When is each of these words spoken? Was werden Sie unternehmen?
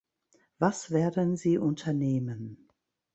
Was 0.57 0.89
werden 0.89 1.37
Sie 1.37 1.59
unternehmen? 1.59 2.67